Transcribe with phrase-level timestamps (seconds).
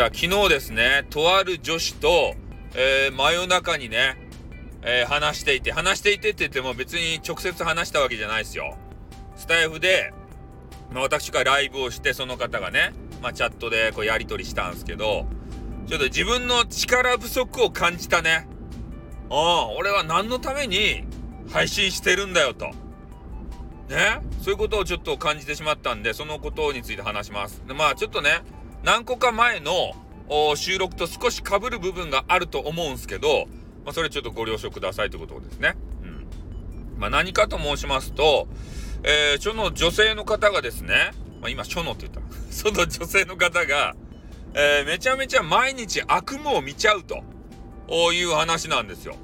[0.00, 2.34] では昨日ですね、とある女子と、
[2.74, 4.16] えー、真夜中にね、
[4.80, 8.78] えー、話していて、話していてって言っても別に直接話したわけじゃないですよ。
[9.36, 10.14] スタイフで、
[10.90, 15.26] まあ、私がライブをして、その方がね、まあ、チャットでこうやり取りしたんですけど、
[15.86, 18.48] ちょっと自分の力不足を感じたね。
[19.28, 21.04] ああ、俺は何のために
[21.52, 22.68] 配信してるんだよと。
[23.90, 24.22] ね？
[24.40, 27.62] そういうことをちょっと感じてしまったんで、そのことについて話します。
[27.68, 28.40] でまあちょっとね、
[28.82, 29.92] 何個か前の
[30.56, 33.46] 収録と少し被る部分があると思うんすけど、
[33.84, 35.76] まあ、それちょっとご了承くださいということですね。
[36.02, 36.26] うん。
[36.98, 38.48] まあ、何かと申しますと、
[39.02, 42.20] えー、その女性の方がですね、まあ、今、書のって言った。
[42.52, 43.96] その女性の方が、
[44.54, 47.22] えー、めちゃめちゃ毎日悪夢を見ちゃうと
[48.12, 49.16] いう話なんですよ。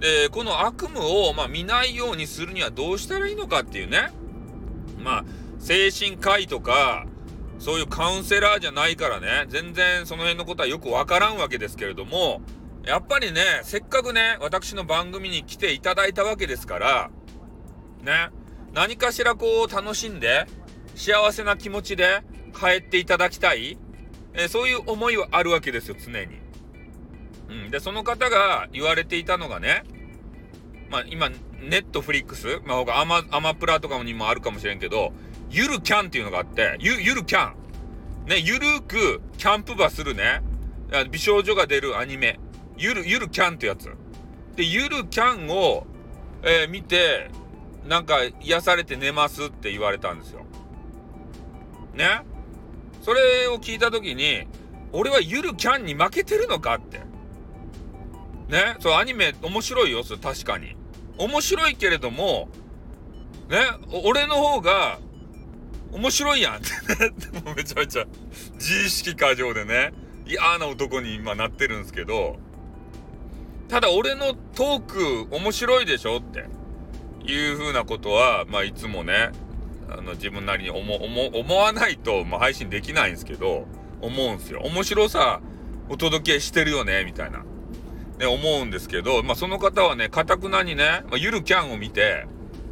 [0.00, 4.10] で、この悪夢を、まあ、見ないようにするにはどうしたらいいのかっていうね。
[4.98, 5.24] まあ、
[5.58, 7.06] 精神科医とか、
[7.58, 12.42] そういうカウンセラーじゃないからね、全然その辺のことはよくわからんわけですけれども、
[12.84, 17.10] やっぱりね、せっかくね、私の番組に来ていただいたわけですから、
[18.02, 18.30] ね、
[18.72, 20.46] 何かしらこう楽しんで、
[20.94, 22.22] 幸せな気持ちで
[22.58, 23.78] 帰っていただきたい、
[24.34, 26.36] えそういう思いはあるわけですよ、常に。
[27.48, 27.70] うん。
[27.70, 29.82] で、その方が言われていたのがね、
[30.90, 35.12] まあ今、ネットフリックス、まあ他アマ、アマプラとかにもあるかもしれんけど、
[35.50, 37.54] ゆるキャンっていうのがあって、ゆ、ゆるキャン。
[38.26, 40.42] ね、ゆるくキャンプ場するね、
[41.10, 42.40] 美少女が出るアニメ、
[42.76, 43.90] ゆる、ゆるキャンってやつ。
[44.56, 45.86] で、ゆるキャンを、
[46.42, 47.30] えー、見て、
[47.86, 50.44] なんか癒されて寝ますって言われたんですよ。
[51.94, 52.22] ね？
[53.02, 54.48] それを聞いたときに、
[54.92, 56.98] 俺はゆるキャンに負けてるのかって。
[58.48, 58.76] ね？
[58.80, 60.76] そう、アニメ面白いよ、それ確かに。
[61.16, 62.48] 面白いけれども、
[63.48, 63.58] ね？
[64.04, 64.98] 俺の方が
[65.92, 67.12] 面白いやんってね。
[67.44, 68.06] もめちゃめちゃ
[68.54, 69.92] 自意識過剰でね、
[70.26, 72.38] 嫌な男に今なってるんですけど、
[73.68, 76.46] ただ俺のトーク面白いでしょって
[77.24, 79.30] いう風なことは、まあいつもね、
[79.88, 83.66] あの自分なりに思、思、わないと、まあ、配信できないんですけど、
[84.00, 84.60] 思うんですよ。
[84.62, 85.40] 面白さ
[85.88, 87.44] お届けしてるよね、みたいな。
[88.18, 92.26] ね、思うんですけど、まあその方はね、かたくなにね、まあ、ゆるキャンを見て、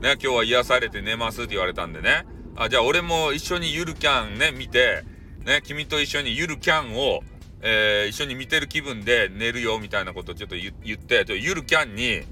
[0.00, 2.26] ね、今日は癒されて寝ますって言われたんでね、
[2.60, 5.04] あ、じゃあ俺も一緒にゆるキャンね、見て、
[5.46, 7.20] ね、君と一緒にゆるキャンを、
[7.60, 12.22] えー、一緒に見てる気分で寝るよみたいなことをちょっと言ってちょ、ゆるキャンに、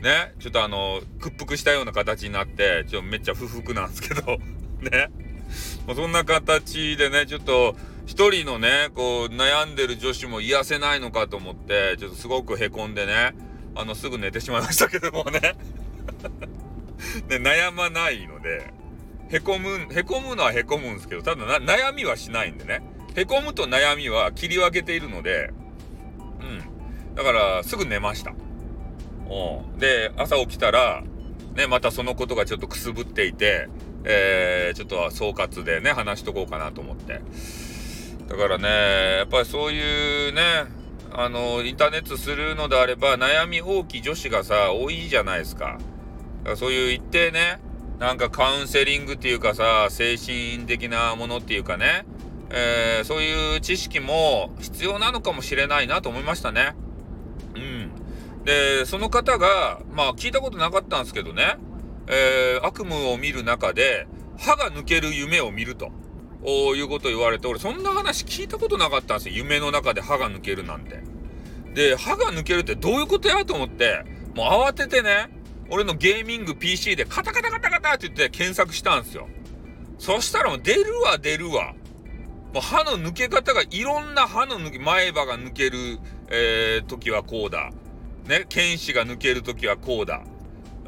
[0.00, 4.38] ね、ちょっとあの、屈服したような形になって、ちょっとめっちゃ不服なんですけど、
[4.80, 5.10] ね。
[5.86, 7.76] まそんな形でね、ちょっと、
[8.06, 13.34] 一人のね、こう、悩んでる女子も癒せないのかと思って、ちょっとすごく凹んでね、
[13.74, 15.40] あの、すぐ寝てしまいましたけどもね。
[17.28, 18.72] ね、悩まないので、
[19.28, 22.82] へこむ、へこむのはへこむんですけど、ただな悩みはしないんでね。
[23.14, 25.50] へこむと悩みは切り分けているので、
[26.40, 27.14] うん。
[27.14, 28.32] だから、すぐ寝ました。
[29.28, 29.78] うん。
[29.78, 31.02] で、朝起きたら、
[31.54, 33.68] ね、またそのことがちょっとくすぶっていて、
[34.04, 37.22] えー、ちょっとは総括でね、話しとこうかなと思って。
[38.28, 38.68] だからね、
[39.18, 40.42] やっぱりそういうね、
[41.12, 45.78] あの、インターネットするのであれば、悩み大きい女子がさ、多いじゃないですか。
[46.42, 47.58] だからそういう一定ね、
[47.98, 52.04] なんかカウンセリングっていうかさ、精神的なものっていうかね、
[52.50, 56.74] えー、そういう知識も必要なのかもしれないなと思いましたね。
[57.54, 58.44] うん。
[58.44, 61.56] で、その方が、まあ聞いたことなかったんですけどね、
[62.06, 64.06] えー、悪夢を見る中で、
[64.38, 65.90] 歯が抜ける夢を見ると。
[66.44, 69.34] いうこと言われて、俺そんな話聞いたことなかったんですよ。
[69.34, 71.02] 夢の中で歯が抜けるなんて。
[71.74, 74.04] で、歯が抜けるってどういうことやと思って、
[74.34, 75.28] もう慌ててね、
[75.70, 79.28] 俺のゲーミング PC でカタカタカタって言って検索したんですよ。
[79.98, 81.74] そしたらもう出るわ出るわ。
[82.52, 85.98] もう歯の抜け方がいろんな歯の抜け、前歯が抜ける、
[86.30, 87.70] えー、時はこうだ。
[88.26, 90.22] ね、剣士が抜ける時はこうだ。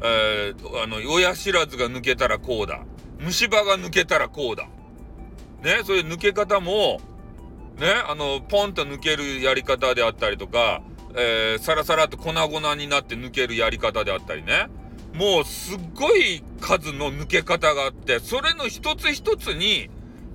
[0.01, 2.81] えー、あの、親知らずが抜けたらこうだ。
[3.19, 4.67] 虫歯が抜けたらこうだ。
[5.63, 7.01] ね、そういう抜け方も、
[7.77, 10.81] ね、あの、ポンと抜けるやり方であったりとか、
[11.15, 14.67] えー、サラサラと粉々になって抜けるやり方であったりね。
[15.13, 19.89] もうすっごい数の抜け方があって、それの一つ一つに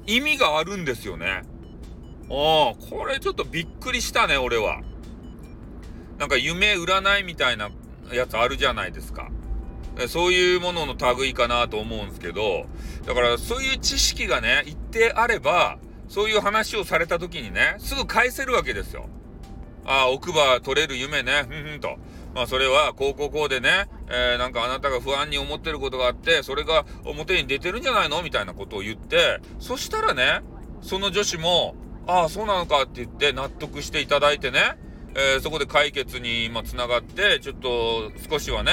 [0.07, 1.43] 意味があるんですよね。
[2.31, 4.81] ああ、これちょっとびっくりしたね、俺は。
[6.19, 7.71] なんか夢占いみたいな
[8.13, 9.29] やつあるじゃないですか。
[10.09, 12.67] そういうものの類かなと思うんですけど、
[13.07, 15.79] だからそういう知識がね、一定あれば、
[16.09, 19.09] そういう話をされた時にね、すぐ返せるわけですよ。
[19.85, 21.97] ああ、奥歯取れる夢ね、ふんふんと。
[22.35, 28.23] まあそれは、こうこうこうでね、えー、なんかあなたが不安に思ってることがあって、それが表に出てるんじゃないの？
[28.23, 30.43] みたいなことを言って、そしたらね、
[30.83, 31.75] その女子も、
[32.07, 34.77] ああ、そうなのかって言って納得していただいてね、
[35.15, 38.73] えー、そこで解決に今つながって、ちょっと少しはね、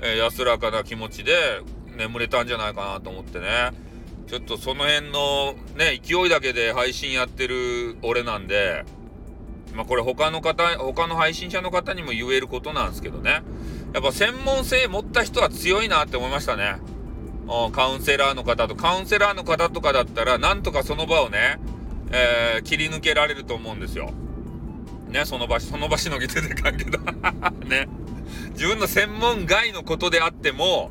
[0.00, 1.32] えー、安らかな気持ちで
[1.96, 3.72] 眠れたんじゃないかなと思ってね。
[4.28, 8.84] ちょっとその辺のね、勢いだけで配信やってる俺なんで、
[9.74, 13.42] まあこれ他の方、他の配信者の方にも言えることなんですけどね。
[13.92, 16.76] やっぱ専門性持った人は強いなって思いましたね。
[17.72, 21.58] カウンセラーの方と、カウンセラーの方とかだったら、なんとかその場をね、
[22.10, 24.12] えー、切り抜けられると思うんですよ。
[25.08, 26.98] ね、その場し、その場しのぎ出てかんけど。
[27.68, 27.88] ね。
[28.52, 30.90] 自分の専門外のことであっても、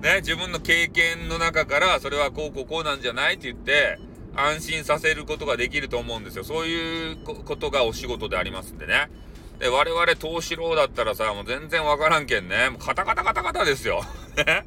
[0.00, 3.98] ね、自分の経験の中から、それはこうこうこうなんじゃないって言って、
[4.34, 6.44] 安心させることができると思うんですよ。
[6.44, 9.10] そういうことがお仕事でありますんでね。
[9.58, 12.70] で、我々投資郎だったらさ、もう全然わからんけんね。
[12.70, 14.02] もうカタカタカタカタですよ。
[14.36, 14.64] ね。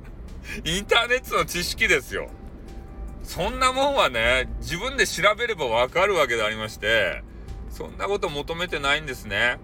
[0.63, 2.29] インターネットの知識ですよ。
[3.23, 7.23] そんなもんはね、自分で調べればわかるわけでありまして、
[7.69, 9.59] そんなこと求めてないんですね。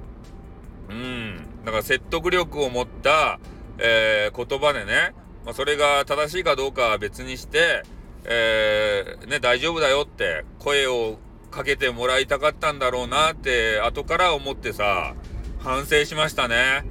[0.89, 1.37] うん。
[1.65, 3.39] だから説得力を持った、
[3.77, 5.13] えー、言葉でね、
[5.45, 7.83] まあ、それが正しいかどうかは別にして、
[8.23, 8.78] えー、
[9.27, 11.17] ね、大丈夫だよって声を
[11.51, 15.15] かけてもらいたかったんだろうなって後から思ってさ、
[15.59, 16.83] 反省しましたね。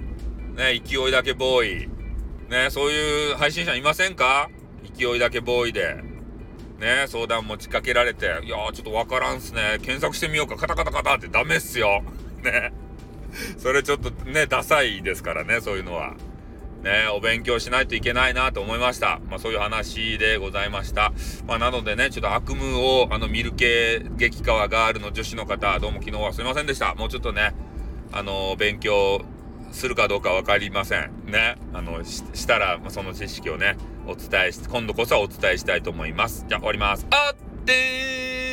[0.57, 1.89] ね、勢いだけボーイ。
[2.49, 4.51] ね、そういう配信者いませんか？
[4.97, 6.03] 勢いだけボーイで。
[6.79, 9.79] ね、相談持ちかけられて、いやーちょっとわからんっすね。
[9.83, 10.57] 検索してみようか。
[10.57, 12.03] カタカタカタってダメっすよ。
[12.43, 12.73] ね。
[13.59, 16.15] それちょっとね、ダサいですからね、そういうのは。
[16.83, 19.21] ね、お勉強しないといけないなと思いました。
[19.29, 21.13] まあそういう話でございました。
[21.47, 26.95] まあなのでね、ちょっと悪夢を、あの、見る系激川ガールの女子の方、どうも昨日はすいませんでした。
[26.95, 27.55] もうちょっとね、
[28.13, 29.21] あの、勉強
[29.73, 31.11] するかどうか分かりません。
[31.27, 31.57] ね。
[31.73, 33.77] あの、したら、ま、その知識をね、
[34.07, 36.47] お伝えし、今度こそはお伝えしたいと思います。
[36.49, 37.07] じゃあ終わります。
[37.11, 38.48] あってー